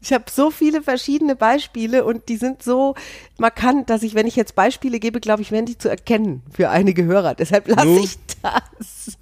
Ich 0.00 0.12
habe 0.12 0.24
so 0.28 0.50
viele 0.50 0.82
verschiedene 0.82 1.36
Beispiele 1.36 2.04
und 2.04 2.28
die 2.28 2.36
sind 2.36 2.60
so 2.64 2.96
markant, 3.38 3.88
dass 3.88 4.02
ich, 4.02 4.14
wenn 4.16 4.26
ich 4.26 4.34
jetzt 4.34 4.56
Beispiele 4.56 4.98
gebe, 4.98 5.20
glaube 5.20 5.42
ich, 5.42 5.52
werden 5.52 5.66
die 5.66 5.78
zu 5.78 5.88
erkennen 5.88 6.42
für 6.50 6.70
einige 6.70 7.04
Hörer. 7.04 7.36
Deshalb 7.36 7.68
lasse 7.68 8.00
ich 8.00 8.18
das. 8.42 9.16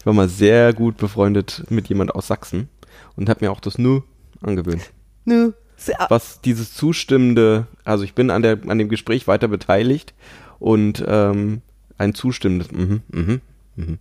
Ich 0.00 0.06
war 0.06 0.14
mal 0.14 0.28
sehr 0.28 0.72
gut 0.72 0.96
befreundet 0.96 1.64
mit 1.68 1.88
jemand 1.88 2.14
aus 2.14 2.26
Sachsen 2.26 2.68
und 3.16 3.28
habe 3.28 3.44
mir 3.44 3.52
auch 3.52 3.60
das 3.60 3.76
Nu 3.78 4.02
angewöhnt. 4.40 4.90
Nö. 5.26 5.52
Sehr- 5.76 6.06
was 6.08 6.40
dieses 6.40 6.74
zustimmende, 6.74 7.66
also 7.84 8.04
ich 8.04 8.14
bin 8.14 8.30
an 8.30 8.42
der 8.42 8.58
an 8.66 8.78
dem 8.78 8.88
Gespräch 8.88 9.26
weiter 9.28 9.48
beteiligt 9.48 10.14
und 10.58 11.04
ähm, 11.06 11.62
ein 11.98 12.14
zustimmendes, 12.14 12.72
mhm, 12.72 13.02
mhm, 13.08 13.40
mhm. 13.76 13.98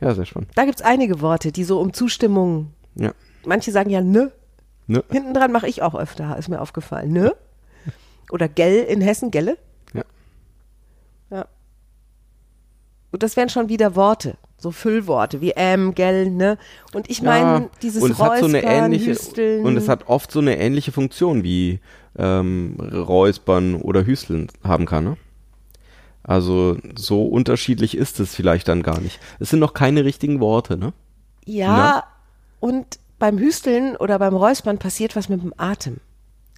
Ja, 0.00 0.14
sehr 0.14 0.26
spannend. 0.26 0.50
Da 0.54 0.64
gibt's 0.64 0.82
einige 0.82 1.20
Worte, 1.20 1.52
die 1.52 1.64
so 1.64 1.80
um 1.80 1.92
Zustimmung. 1.92 2.72
Ja. 2.94 3.12
Manche 3.46 3.72
sagen 3.72 3.88
ja 3.88 4.00
ne. 4.00 4.32
Ne? 4.86 5.04
Hinten 5.10 5.32
dran 5.32 5.52
mache 5.52 5.68
ich 5.68 5.80
auch 5.80 5.94
öfter, 5.94 6.36
ist 6.36 6.48
mir 6.48 6.60
aufgefallen. 6.60 7.12
Ne? 7.12 7.34
Oder 8.30 8.48
gell 8.48 8.82
in 8.84 9.00
Hessen, 9.00 9.30
gelle? 9.30 9.56
Ja. 9.94 10.04
Ja. 11.30 11.46
Und 13.12 13.22
das 13.22 13.36
wären 13.36 13.48
schon 13.48 13.68
wieder 13.68 13.94
Worte, 13.94 14.36
so 14.62 14.70
Füllworte 14.70 15.40
wie 15.40 15.52
ähm, 15.56 15.94
gell, 15.94 16.30
ne? 16.30 16.56
Und 16.94 17.10
ich 17.10 17.22
meine, 17.22 17.68
dieses 17.82 18.02
und 18.02 18.12
es 18.12 18.18
hat 18.18 18.38
so 18.38 18.46
eine 18.46 18.62
Räuspern, 18.62 18.84
ähnliche 18.84 19.10
Hüsteln. 19.10 19.64
und 19.64 19.76
es 19.76 19.88
hat 19.88 20.08
oft 20.08 20.30
so 20.30 20.38
eine 20.38 20.58
ähnliche 20.58 20.92
Funktion 20.92 21.42
wie 21.42 21.80
ähm, 22.16 22.76
Räuspern 22.80 23.76
oder 23.76 24.06
Hüsteln 24.06 24.48
haben 24.62 24.86
kann. 24.86 25.04
Ne? 25.04 25.16
Also 26.22 26.76
so 26.94 27.26
unterschiedlich 27.26 27.96
ist 27.96 28.20
es 28.20 28.34
vielleicht 28.34 28.68
dann 28.68 28.82
gar 28.82 29.00
nicht. 29.00 29.18
Es 29.40 29.50
sind 29.50 29.58
noch 29.58 29.74
keine 29.74 30.04
richtigen 30.04 30.40
Worte, 30.40 30.76
ne? 30.76 30.92
Ja, 31.44 32.04
und 32.60 33.00
beim 33.18 33.38
Hüsteln 33.38 33.96
oder 33.96 34.18
beim 34.20 34.36
Räuspern 34.36 34.78
passiert 34.78 35.16
was 35.16 35.28
mit 35.28 35.42
dem 35.42 35.52
Atem. 35.56 35.98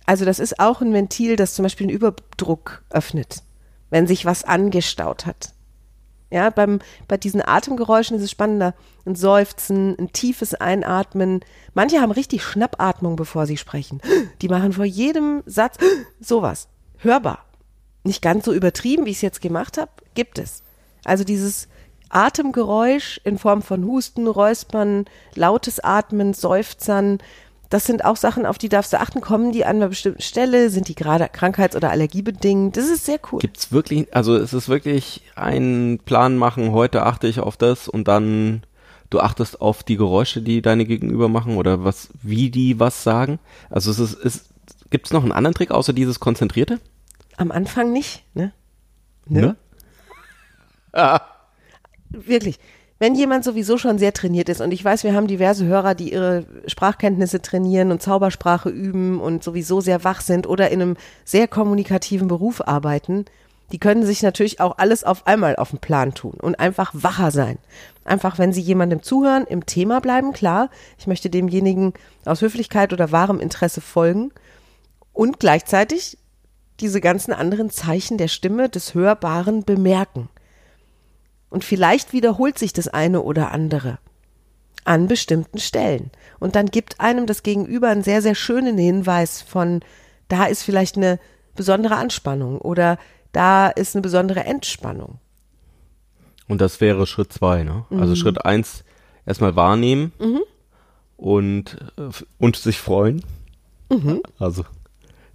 Also 0.04 0.26
das 0.26 0.38
ist 0.38 0.60
auch 0.60 0.82
ein 0.82 0.92
Ventil, 0.92 1.36
das 1.36 1.54
zum 1.54 1.62
Beispiel 1.62 1.86
einen 1.86 1.96
Überdruck 1.96 2.82
öffnet, 2.90 3.42
wenn 3.88 4.06
sich 4.06 4.26
was 4.26 4.44
angestaut 4.44 5.24
hat. 5.24 5.53
Ja, 6.30 6.50
beim, 6.50 6.80
bei 7.06 7.16
diesen 7.16 7.46
Atemgeräuschen 7.46 8.16
ist 8.16 8.22
es 8.22 8.30
spannender. 8.30 8.74
Ein 9.06 9.14
Seufzen, 9.14 9.96
ein 9.98 10.12
tiefes 10.12 10.54
Einatmen. 10.54 11.40
Manche 11.74 12.00
haben 12.00 12.10
richtig 12.12 12.42
Schnappatmung, 12.42 13.16
bevor 13.16 13.46
sie 13.46 13.56
sprechen. 13.56 14.00
Die 14.40 14.48
machen 14.48 14.72
vor 14.72 14.84
jedem 14.84 15.42
Satz 15.46 15.76
sowas. 16.20 16.68
Hörbar. 16.98 17.44
Nicht 18.02 18.22
ganz 18.22 18.44
so 18.44 18.52
übertrieben, 18.52 19.06
wie 19.06 19.10
ich 19.10 19.16
es 19.16 19.22
jetzt 19.22 19.40
gemacht 19.40 19.78
habe, 19.78 19.90
gibt 20.14 20.38
es. 20.38 20.62
Also 21.04 21.24
dieses 21.24 21.68
Atemgeräusch 22.08 23.20
in 23.24 23.38
Form 23.38 23.62
von 23.62 23.84
Husten, 23.84 24.26
Räuspern, 24.26 25.06
lautes 25.34 25.80
Atmen, 25.80 26.32
Seufzern, 26.32 27.18
das 27.74 27.86
sind 27.86 28.04
auch 28.04 28.14
Sachen, 28.14 28.46
auf 28.46 28.56
die 28.56 28.68
darfst 28.68 28.92
du 28.92 29.00
achten. 29.00 29.20
Kommen 29.20 29.50
die 29.50 29.64
an 29.64 29.76
einer 29.76 29.88
bestimmten 29.88 30.22
Stelle? 30.22 30.70
Sind 30.70 30.86
die 30.86 30.94
gerade 30.94 31.28
krankheits- 31.28 31.74
oder 31.74 31.90
allergiebedingt? 31.90 32.76
Das 32.76 32.88
ist 32.88 33.04
sehr 33.04 33.18
cool. 33.32 33.40
Gibt's 33.40 33.72
wirklich, 33.72 34.14
also 34.14 34.36
es 34.36 34.52
ist 34.52 34.68
wirklich 34.68 35.22
ein 35.34 35.98
Plan 36.04 36.36
machen, 36.36 36.70
heute 36.70 37.02
achte 37.02 37.26
ich 37.26 37.40
auf 37.40 37.56
das 37.56 37.88
und 37.88 38.06
dann 38.06 38.62
du 39.10 39.18
achtest 39.18 39.60
auf 39.60 39.82
die 39.82 39.96
Geräusche, 39.96 40.40
die 40.40 40.62
deine 40.62 40.84
Gegenüber 40.84 41.28
machen 41.28 41.56
oder 41.56 41.82
was, 41.82 42.10
wie 42.22 42.48
die 42.48 42.78
was 42.78 43.02
sagen. 43.02 43.40
Also 43.70 43.90
es 43.90 43.98
ist, 43.98 44.14
ist 44.20 44.50
gibt's 44.90 45.12
noch 45.12 45.24
einen 45.24 45.32
anderen 45.32 45.56
Trick 45.56 45.72
außer 45.72 45.92
dieses 45.92 46.20
Konzentrierte? 46.20 46.78
Am 47.38 47.50
Anfang 47.50 47.92
nicht, 47.92 48.22
ne? 48.34 48.52
Ne? 49.26 49.56
Wirklich. 52.10 52.60
Wenn 52.98 53.16
jemand 53.16 53.44
sowieso 53.44 53.76
schon 53.76 53.98
sehr 53.98 54.12
trainiert 54.12 54.48
ist 54.48 54.60
und 54.60 54.72
ich 54.72 54.84
weiß, 54.84 55.02
wir 55.02 55.14
haben 55.14 55.26
diverse 55.26 55.64
Hörer, 55.64 55.94
die 55.94 56.12
ihre 56.12 56.46
Sprachkenntnisse 56.66 57.42
trainieren 57.42 57.90
und 57.90 58.00
Zaubersprache 58.00 58.68
üben 58.68 59.20
und 59.20 59.42
sowieso 59.42 59.80
sehr 59.80 60.04
wach 60.04 60.20
sind 60.20 60.46
oder 60.46 60.70
in 60.70 60.80
einem 60.80 60.96
sehr 61.24 61.48
kommunikativen 61.48 62.28
Beruf 62.28 62.60
arbeiten, 62.66 63.24
die 63.72 63.78
können 63.78 64.06
sich 64.06 64.22
natürlich 64.22 64.60
auch 64.60 64.78
alles 64.78 65.02
auf 65.02 65.26
einmal 65.26 65.56
auf 65.56 65.70
den 65.70 65.80
Plan 65.80 66.14
tun 66.14 66.34
und 66.40 66.60
einfach 66.60 66.92
wacher 66.94 67.30
sein. 67.30 67.58
Einfach, 68.04 68.38
wenn 68.38 68.52
sie 68.52 68.60
jemandem 68.60 69.02
zuhören, 69.02 69.46
im 69.48 69.66
Thema 69.66 70.00
bleiben, 70.00 70.32
klar. 70.32 70.70
Ich 70.98 71.06
möchte 71.06 71.30
demjenigen 71.30 71.94
aus 72.24 72.42
Höflichkeit 72.42 72.92
oder 72.92 73.10
wahrem 73.10 73.40
Interesse 73.40 73.80
folgen 73.80 74.30
und 75.12 75.40
gleichzeitig 75.40 76.18
diese 76.80 77.00
ganzen 77.00 77.32
anderen 77.32 77.70
Zeichen 77.70 78.18
der 78.18 78.28
Stimme, 78.28 78.68
des 78.68 78.94
Hörbaren 78.94 79.64
bemerken. 79.64 80.28
Und 81.54 81.62
vielleicht 81.62 82.12
wiederholt 82.12 82.58
sich 82.58 82.72
das 82.72 82.88
eine 82.88 83.22
oder 83.22 83.52
andere 83.52 83.98
an 84.84 85.06
bestimmten 85.06 85.60
Stellen. 85.60 86.10
Und 86.40 86.56
dann 86.56 86.66
gibt 86.66 86.98
einem 86.98 87.28
das 87.28 87.44
Gegenüber 87.44 87.90
einen 87.90 88.02
sehr, 88.02 88.22
sehr 88.22 88.34
schönen 88.34 88.76
Hinweis 88.76 89.40
von, 89.40 89.78
da 90.26 90.46
ist 90.46 90.64
vielleicht 90.64 90.96
eine 90.96 91.20
besondere 91.54 91.94
Anspannung 91.94 92.58
oder 92.58 92.98
da 93.30 93.68
ist 93.68 93.94
eine 93.94 94.02
besondere 94.02 94.40
Entspannung. 94.40 95.20
Und 96.48 96.60
das 96.60 96.80
wäre 96.80 97.06
Schritt 97.06 97.32
zwei, 97.32 97.62
ne? 97.62 97.84
Mhm. 97.88 98.00
Also 98.00 98.16
Schritt 98.16 98.44
eins, 98.44 98.82
erstmal 99.24 99.54
wahrnehmen 99.54 100.10
und, 101.16 101.76
äh, 101.96 102.08
und 102.40 102.56
sich 102.56 102.78
freuen. 102.80 103.22
Mhm. 103.90 104.22
Also, 104.40 104.64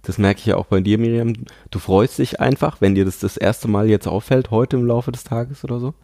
das 0.02 0.18
merke 0.18 0.40
ich 0.40 0.46
ja 0.46 0.56
auch 0.56 0.66
bei 0.66 0.82
dir, 0.82 0.98
Miriam. 0.98 1.32
Du 1.70 1.78
freust 1.78 2.18
dich 2.18 2.40
einfach, 2.40 2.82
wenn 2.82 2.94
dir 2.94 3.06
das 3.06 3.20
das 3.20 3.38
erste 3.38 3.68
Mal 3.68 3.88
jetzt 3.88 4.06
auffällt, 4.06 4.50
heute 4.50 4.76
im 4.76 4.86
Laufe 4.86 5.12
des 5.12 5.24
Tages 5.24 5.64
oder 5.64 5.80
so. 5.80 5.94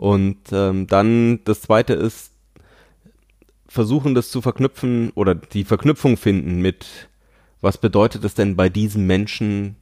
Und 0.00 0.38
ähm, 0.50 0.86
dann 0.86 1.40
das 1.44 1.60
zweite 1.60 1.92
ist, 1.92 2.30
versuchen 3.68 4.14
das 4.14 4.30
zu 4.30 4.40
verknüpfen 4.40 5.10
oder 5.14 5.34
die 5.34 5.62
Verknüpfung 5.62 6.16
finden 6.16 6.62
mit, 6.62 6.86
was 7.60 7.76
bedeutet 7.76 8.24
es 8.24 8.32
denn 8.32 8.56
bei 8.56 8.70
diesem 8.70 9.06
Menschen, 9.06 9.76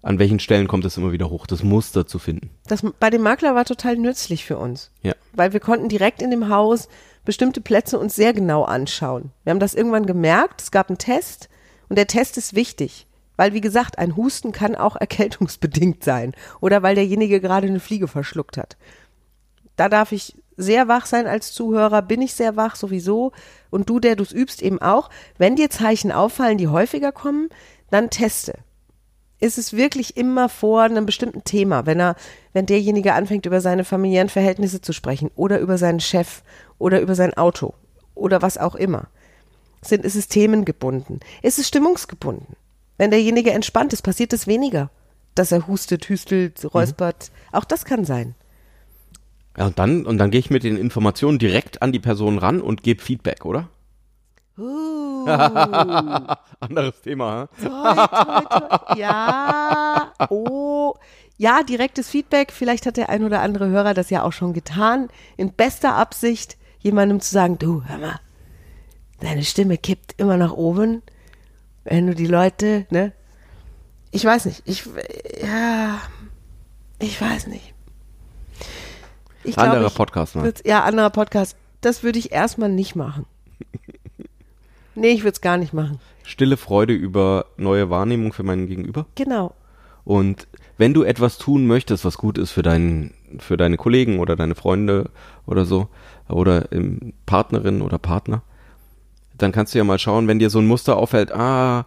an 0.00 0.20
welchen 0.20 0.38
Stellen 0.38 0.68
kommt 0.68 0.84
es 0.84 0.96
immer 0.96 1.10
wieder 1.10 1.28
hoch, 1.28 1.48
das 1.48 1.64
Muster 1.64 2.06
zu 2.06 2.20
finden. 2.20 2.50
Das 2.68 2.86
bei 3.00 3.10
dem 3.10 3.22
Makler 3.22 3.56
war 3.56 3.64
total 3.64 3.96
nützlich 3.96 4.44
für 4.44 4.58
uns. 4.58 4.92
Ja. 5.02 5.14
Weil 5.32 5.52
wir 5.52 5.58
konnten 5.58 5.88
direkt 5.88 6.22
in 6.22 6.30
dem 6.30 6.48
Haus 6.48 6.88
bestimmte 7.24 7.60
Plätze 7.60 7.98
uns 7.98 8.14
sehr 8.14 8.32
genau 8.32 8.62
anschauen. 8.62 9.32
Wir 9.42 9.50
haben 9.50 9.58
das 9.58 9.74
irgendwann 9.74 10.06
gemerkt, 10.06 10.62
es 10.62 10.70
gab 10.70 10.88
einen 10.88 10.98
Test 10.98 11.48
und 11.88 11.98
der 11.98 12.06
Test 12.06 12.38
ist 12.38 12.54
wichtig. 12.54 13.08
Weil, 13.36 13.52
wie 13.52 13.60
gesagt, 13.60 13.98
ein 13.98 14.16
Husten 14.16 14.52
kann 14.52 14.76
auch 14.76 14.94
erkältungsbedingt 15.00 16.04
sein 16.04 16.32
oder 16.60 16.84
weil 16.84 16.94
derjenige 16.94 17.40
gerade 17.40 17.66
eine 17.66 17.80
Fliege 17.80 18.06
verschluckt 18.06 18.56
hat. 18.56 18.76
Da 19.76 19.88
darf 19.88 20.12
ich 20.12 20.34
sehr 20.56 20.88
wach 20.88 21.06
sein 21.06 21.26
als 21.26 21.52
Zuhörer, 21.52 22.02
bin 22.02 22.22
ich 22.22 22.34
sehr 22.34 22.56
wach 22.56 22.76
sowieso 22.76 23.32
und 23.70 23.88
du, 23.88 24.00
der 24.00 24.16
du 24.16 24.22
es 24.22 24.32
übst, 24.32 24.62
eben 24.62 24.80
auch. 24.80 25.10
Wenn 25.36 25.56
dir 25.56 25.70
Zeichen 25.70 26.12
auffallen, 26.12 26.58
die 26.58 26.68
häufiger 26.68 27.12
kommen, 27.12 27.50
dann 27.90 28.10
teste 28.10 28.54
ist 29.40 29.58
es 29.58 29.74
wirklich 29.74 30.16
immer 30.16 30.48
vor 30.48 30.82
einem 30.82 31.06
bestimmten 31.06 31.44
Thema, 31.44 31.86
wenn 31.86 32.00
er, 32.00 32.16
wenn 32.52 32.66
derjenige 32.66 33.12
anfängt, 33.12 33.46
über 33.46 33.60
seine 33.60 33.84
familiären 33.84 34.28
Verhältnisse 34.28 34.80
zu 34.80 34.92
sprechen 34.92 35.30
oder 35.34 35.60
über 35.60 35.78
seinen 35.78 36.00
Chef 36.00 36.42
oder 36.78 37.00
über 37.00 37.14
sein 37.14 37.34
Auto 37.34 37.74
oder 38.14 38.40
was 38.42 38.58
auch 38.58 38.74
immer. 38.74 39.08
Sind, 39.82 40.04
ist 40.04 40.16
es 40.16 40.28
themengebunden? 40.28 41.20
Ist 41.42 41.58
es 41.58 41.68
stimmungsgebunden? 41.68 42.56
Wenn 42.96 43.10
derjenige 43.10 43.52
entspannt 43.52 43.92
ist, 43.92 44.02
passiert 44.02 44.32
es 44.32 44.46
weniger, 44.46 44.90
dass 45.34 45.52
er 45.52 45.66
hustet, 45.66 46.08
hüstelt, 46.08 46.66
räuspert. 46.72 47.30
Auch 47.52 47.64
das 47.64 47.84
kann 47.84 48.06
sein. 48.06 48.34
Ja, 49.56 49.66
und 49.66 49.78
dann, 49.78 50.04
und 50.04 50.18
dann 50.18 50.30
gehe 50.30 50.40
ich 50.40 50.50
mit 50.50 50.64
den 50.64 50.76
Informationen 50.76 51.38
direkt 51.38 51.82
an 51.82 51.92
die 51.92 51.98
Person 51.98 52.38
ran 52.38 52.60
und 52.60 52.82
gebe 52.82 53.02
Feedback, 53.02 53.44
oder? 53.44 53.68
Uh, 54.58 55.26
Anderes 56.60 57.00
Thema, 57.02 57.48
toi, 57.60 57.68
toi, 57.68 58.40
toi. 58.40 58.98
Ja, 58.98 60.12
oh, 60.30 60.94
ja, 61.36 61.62
direktes 61.62 62.08
Feedback. 62.08 62.52
Vielleicht 62.52 62.86
hat 62.86 62.96
der 62.96 63.10
ein 63.10 63.24
oder 63.24 63.40
andere 63.42 63.68
Hörer 63.68 63.92
das 63.92 64.08
ja 64.08 64.22
auch 64.22 64.32
schon 64.32 64.54
getan. 64.54 65.08
In 65.36 65.52
bester 65.52 65.94
Absicht, 65.94 66.56
jemandem 66.78 67.20
zu 67.20 67.30
sagen, 67.30 67.58
du, 67.58 67.82
hör 67.84 67.98
mal, 67.98 68.20
deine 69.20 69.44
Stimme 69.44 69.76
kippt 69.76 70.14
immer 70.16 70.36
nach 70.36 70.52
oben, 70.52 71.02
wenn 71.84 72.06
du 72.06 72.14
die 72.14 72.26
Leute, 72.26 72.86
ne? 72.90 73.12
Ich 74.10 74.24
weiß 74.24 74.46
nicht, 74.46 74.62
ich, 74.64 74.88
ja, 75.42 76.00
ich 76.98 77.20
weiß 77.20 77.48
nicht. 77.48 77.75
Ich 79.46 79.54
glaub, 79.54 79.68
Anderer 79.68 79.86
ich 79.86 79.94
Podcast, 79.94 80.36
ne? 80.36 80.52
Ja, 80.64 80.84
anderer 80.84 81.10
Podcast. 81.10 81.56
Das 81.80 82.02
würde 82.02 82.18
ich 82.18 82.32
erstmal 82.32 82.68
nicht 82.68 82.96
machen. 82.96 83.26
Nee, 84.98 85.10
ich 85.10 85.24
würde 85.24 85.32
es 85.32 85.42
gar 85.42 85.58
nicht 85.58 85.74
machen. 85.74 86.00
Stille 86.22 86.56
Freude 86.56 86.94
über 86.94 87.44
neue 87.58 87.90
Wahrnehmung 87.90 88.32
für 88.32 88.44
meinen 88.44 88.66
Gegenüber. 88.66 89.04
Genau. 89.14 89.54
Und 90.04 90.48
wenn 90.78 90.94
du 90.94 91.02
etwas 91.02 91.36
tun 91.36 91.66
möchtest, 91.66 92.06
was 92.06 92.16
gut 92.16 92.38
ist 92.38 92.50
für 92.50 92.62
deinen, 92.62 93.12
für 93.38 93.58
deine 93.58 93.76
Kollegen 93.76 94.20
oder 94.20 94.36
deine 94.36 94.54
Freunde 94.54 95.10
oder 95.44 95.66
so, 95.66 95.88
oder 96.28 96.72
ähm, 96.72 97.12
Partnerin 97.26 97.82
oder 97.82 97.98
Partner, 97.98 98.42
dann 99.36 99.52
kannst 99.52 99.74
du 99.74 99.78
ja 99.78 99.84
mal 99.84 99.98
schauen, 99.98 100.28
wenn 100.28 100.38
dir 100.38 100.48
so 100.48 100.60
ein 100.60 100.66
Muster 100.66 100.96
auffällt, 100.96 101.30
ah, 101.32 101.84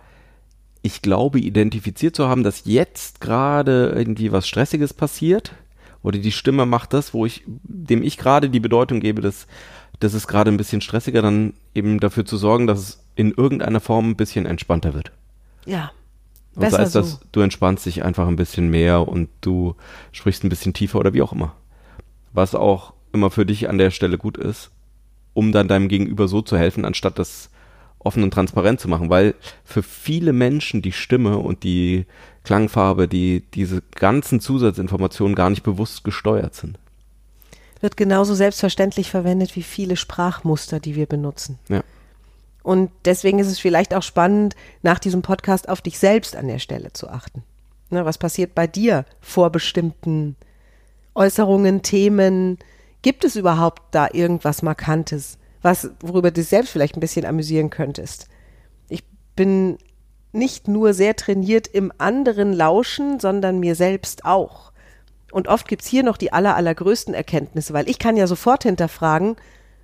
ich 0.82 1.02
glaube 1.02 1.40
identifiziert 1.40 2.16
zu 2.16 2.28
haben, 2.28 2.44
dass 2.44 2.64
jetzt 2.66 3.22
gerade 3.22 3.92
irgendwie 3.96 4.32
was 4.32 4.48
Stressiges 4.48 4.94
passiert 4.94 5.54
Oder 6.02 6.20
die 6.20 6.32
Stimme 6.32 6.66
macht 6.66 6.94
das, 6.94 7.14
wo 7.14 7.26
ich, 7.26 7.44
dem 7.46 8.04
ich 8.04 8.18
gerade 8.18 8.50
die 8.50 8.60
Bedeutung 8.60 9.00
gebe, 9.00 9.22
dass, 9.22 9.48
das 10.00 10.14
ist 10.14 10.28
gerade 10.28 10.52
ein 10.52 10.58
bisschen 10.58 10.82
stressiger, 10.82 11.22
dann 11.22 11.54
eben 11.76 12.00
dafür 12.00 12.26
zu 12.26 12.38
sorgen, 12.38 12.68
dass 12.68 12.80
es 12.80 13.04
in 13.16 13.32
irgendeiner 13.32 13.80
Form 13.80 14.12
ein 14.12 14.16
bisschen 14.16 14.46
entspannter 14.46 14.94
wird. 14.94 15.12
Ja. 15.66 15.92
Und 16.56 16.62
Besser 16.62 16.78
sei 16.78 16.84
es, 16.84 16.94
so. 16.94 17.00
dass 17.00 17.20
du 17.32 17.42
entspannst 17.42 17.86
dich 17.86 18.04
einfach 18.04 18.28
ein 18.28 18.38
bisschen 18.38 18.70
mehr 18.70 19.08
und 19.08 19.30
du 19.42 19.76
sprichst 20.12 20.44
ein 20.44 20.50
bisschen 20.50 20.74
tiefer 20.74 21.00
oder 21.00 21.14
wie 21.14 21.22
auch 21.22 21.34
immer. 21.34 21.56
Was 22.32 22.56
auch 22.56 22.94
immer 23.12 23.30
für 23.30 23.46
dich 23.46 23.70
an 23.70 23.78
der 23.78 23.92
Stelle 23.92 24.18
gut 24.18 24.38
ist, 24.38 24.72
um 25.34 25.52
dann 25.52 25.68
deinem 25.68 25.90
Gegenüber 25.90 26.28
so 26.28 26.42
zu 26.42 26.58
helfen, 26.58 26.86
anstatt 26.86 27.20
das 27.20 27.50
offen 28.00 28.24
und 28.24 28.34
transparent 28.34 28.80
zu 28.80 28.88
machen, 28.88 29.10
weil 29.10 29.36
für 29.64 29.84
viele 29.84 30.34
Menschen 30.34 30.82
die 30.82 30.92
Stimme 30.92 31.38
und 31.38 31.64
die 31.64 32.06
Klangfarbe, 32.44 33.08
die 33.08 33.44
diese 33.54 33.82
ganzen 33.96 34.40
Zusatzinformationen 34.40 35.36
gar 35.36 35.50
nicht 35.50 35.64
bewusst 35.64 36.04
gesteuert 36.04 36.56
sind. 36.56 36.80
Wird 37.82 37.98
genauso 37.98 38.36
selbstverständlich 38.36 39.10
verwendet 39.10 39.56
wie 39.56 39.64
viele 39.64 39.96
Sprachmuster, 39.96 40.80
die 40.80 40.96
wir 40.96 41.06
benutzen. 41.06 41.60
Ja. 41.70 41.84
Und 42.64 42.92
deswegen 43.06 43.40
ist 43.40 43.48
es 43.48 43.60
vielleicht 43.60 43.94
auch 43.94 44.04
spannend, 44.04 44.56
nach 44.84 45.00
diesem 45.00 45.22
Podcast 45.22 45.70
auf 45.70 45.82
dich 45.82 45.98
selbst 45.98 46.36
an 46.36 46.48
der 46.48 46.60
Stelle 46.60 46.94
zu 46.94 47.10
achten. 47.10 47.44
Ne, 47.90 48.06
was 48.06 48.18
passiert 48.18 48.54
bei 48.54 48.68
dir 48.68 49.06
vor 49.22 49.50
bestimmten 49.50 50.36
Äußerungen, 51.16 51.82
Themen? 51.82 52.60
Gibt 53.02 53.24
es 53.24 53.36
überhaupt 53.36 53.82
da 53.92 54.10
irgendwas 54.12 54.62
Markantes, 54.62 55.39
was, 55.62 55.92
worüber 56.02 56.32
du 56.32 56.42
dich 56.42 56.48
selbst 56.48 56.72
vielleicht 56.72 56.96
ein 56.96 57.02
bisschen 57.02 57.26
amüsieren 57.26 57.70
könntest? 57.70 58.28
Ich 58.88 59.04
bin 59.36 59.78
nicht 60.32 60.68
nur 60.68 60.94
sehr 60.94 61.16
trainiert 61.16 61.68
im 61.68 61.92
anderen 61.98 62.54
Lauschen, 62.54 63.20
sondern 63.20 63.60
mir 63.60 63.76
selbst 63.76 64.26
auch. 64.26 64.72
Und 65.32 65.48
oft 65.48 65.68
gibt's 65.68 65.88
hier 65.88 66.04
noch 66.04 66.18
die 66.18 66.34
aller, 66.34 66.56
allergrößten 66.56 67.14
Erkenntnisse, 67.14 67.74
weil 67.74 67.90
ich 67.90 68.00
kann 68.00 68.18
ja 68.18 68.28
sofort 68.28 68.64
hinterfragen, 68.64 69.36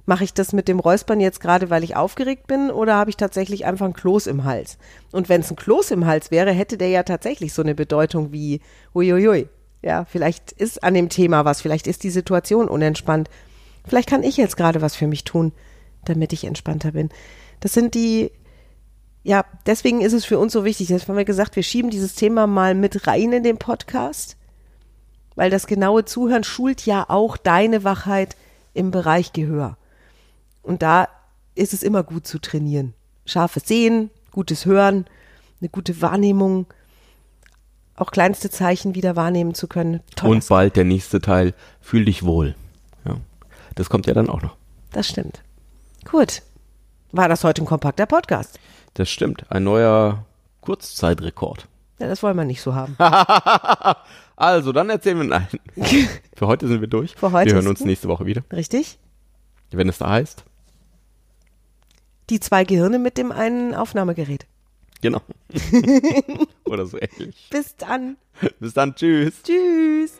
mache 0.05 0.23
ich 0.23 0.33
das 0.33 0.53
mit 0.53 0.67
dem 0.67 0.79
Räuspern 0.79 1.19
jetzt 1.19 1.39
gerade, 1.39 1.69
weil 1.69 1.83
ich 1.83 1.95
aufgeregt 1.95 2.47
bin 2.47 2.69
oder 2.69 2.95
habe 2.95 3.09
ich 3.09 3.17
tatsächlich 3.17 3.65
einfach 3.65 3.85
ein 3.85 3.93
Kloß 3.93 4.27
im 4.27 4.43
Hals? 4.43 4.77
Und 5.11 5.29
wenn 5.29 5.41
es 5.41 5.51
ein 5.51 5.55
Kloß 5.55 5.91
im 5.91 6.05
Hals 6.05 6.31
wäre, 6.31 6.51
hätte 6.51 6.77
der 6.77 6.89
ja 6.89 7.03
tatsächlich 7.03 7.53
so 7.53 7.61
eine 7.61 7.75
Bedeutung 7.75 8.31
wie 8.31 8.61
uiuiui. 8.93 9.49
Ja, 9.81 10.05
vielleicht 10.05 10.51
ist 10.51 10.83
an 10.83 10.93
dem 10.93 11.09
Thema 11.09 11.45
was, 11.45 11.61
vielleicht 11.61 11.87
ist 11.87 12.03
die 12.03 12.09
Situation 12.09 12.67
unentspannt. 12.67 13.29
Vielleicht 13.87 14.09
kann 14.09 14.23
ich 14.23 14.37
jetzt 14.37 14.57
gerade 14.57 14.81
was 14.81 14.95
für 14.95 15.07
mich 15.07 15.23
tun, 15.23 15.51
damit 16.09 16.33
ich 16.33 16.45
entspannter 16.45 16.91
bin. 16.91 17.09
Das 17.59 17.73
sind 17.73 17.95
die, 17.95 18.31
ja, 19.23 19.45
deswegen 19.65 20.01
ist 20.01 20.13
es 20.13 20.25
für 20.25 20.39
uns 20.39 20.53
so 20.53 20.65
wichtig. 20.65 20.89
Jetzt 20.89 21.07
haben 21.07 21.17
wir 21.17 21.25
gesagt, 21.25 21.55
wir 21.55 21.63
schieben 21.63 21.89
dieses 21.89 22.15
Thema 22.15 22.47
mal 22.47 22.75
mit 22.75 23.07
rein 23.07 23.33
in 23.33 23.43
den 23.43 23.57
Podcast, 23.57 24.37
weil 25.35 25.49
das 25.49 25.67
genaue 25.67 26.05
Zuhören 26.05 26.43
schult 26.43 26.85
ja 26.85 27.05
auch 27.09 27.37
deine 27.37 27.83
Wachheit 27.83 28.35
im 28.73 28.91
Bereich 28.91 29.33
Gehör. 29.33 29.77
Und 30.61 30.81
da 30.81 31.07
ist 31.55 31.73
es 31.73 31.83
immer 31.83 32.03
gut 32.03 32.27
zu 32.27 32.39
trainieren. 32.39 32.93
Scharfes 33.25 33.67
Sehen, 33.67 34.09
gutes 34.31 34.65
Hören, 34.65 35.05
eine 35.61 35.69
gute 35.69 36.01
Wahrnehmung, 36.01 36.67
auch 37.95 38.11
kleinste 38.11 38.49
Zeichen 38.49 38.93
wieder 38.93 39.15
wahrnehmen 39.15 39.53
zu 39.53 39.67
können. 39.67 40.01
Toll. 40.15 40.31
Und 40.31 40.47
bald 40.47 40.75
der 40.75 40.83
nächste 40.83 41.21
Teil, 41.21 41.53
fühl 41.81 42.05
dich 42.05 42.23
wohl. 42.23 42.55
Ja. 43.05 43.15
Das 43.75 43.89
kommt 43.89 44.05
ja 44.07 44.13
dann 44.13 44.29
auch 44.29 44.41
noch. 44.41 44.55
Das 44.91 45.07
stimmt. 45.07 45.44
Gut. 46.09 46.41
War 47.11 47.27
das 47.29 47.43
heute 47.43 47.63
ein 47.63 47.65
kompakter 47.65 48.05
Podcast? 48.05 48.59
Das 48.93 49.09
stimmt. 49.09 49.45
Ein 49.49 49.63
neuer 49.63 50.25
Kurzzeitrekord. 50.61 51.67
Ja, 51.99 52.07
das 52.07 52.23
wollen 52.23 52.37
wir 52.37 52.45
nicht 52.45 52.61
so 52.61 52.73
haben. 52.75 52.95
Also, 54.37 54.73
dann 54.73 54.89
erzählen 54.89 55.17
wir 55.17 55.23
nein. 55.23 55.47
Für 56.35 56.47
heute 56.47 56.67
sind 56.67 56.81
wir 56.81 56.89
durch. 56.89 57.15
Für 57.15 57.31
heute 57.31 57.51
wir 57.51 57.55
hören 57.55 57.67
uns 57.67 57.79
nächste 57.85 58.09
Woche 58.09 58.25
wieder, 58.25 58.43
Richtig? 58.51 58.99
wenn 59.71 59.87
es 59.87 59.97
da 59.99 60.09
heißt. 60.09 60.43
Die 62.29 62.39
zwei 62.39 62.65
Gehirne 62.65 62.99
mit 62.99 63.17
dem 63.17 63.31
einen 63.31 63.73
Aufnahmegerät. 63.73 64.45
Genau. 65.01 65.21
Oder 66.65 66.85
so 66.85 66.97
ähnlich. 66.99 67.49
Bis 67.49 67.75
dann. 67.75 68.17
Bis 68.59 68.73
dann, 68.73 68.95
tschüss. 68.95 69.41
Tschüss. 69.43 70.19